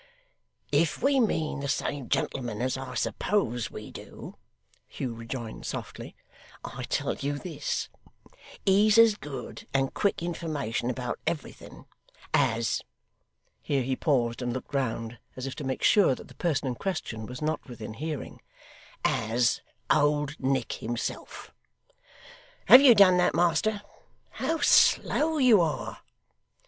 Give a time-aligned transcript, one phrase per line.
[0.71, 4.35] 'If we mean the same gentleman, as I suppose we do,'
[4.87, 6.15] Hugh rejoined softly,
[6.63, 7.87] 'I tell you this
[8.65, 11.85] he's as good and quick information about everything
[12.33, 12.81] as'
[13.61, 16.73] here he paused and looked round, as if to make sure that the person in
[16.73, 18.41] question was not within hearing,
[19.05, 19.61] 'as
[19.91, 21.53] Old Nick himself.
[22.65, 23.83] Have you done that, master?
[24.31, 25.99] How slow you are!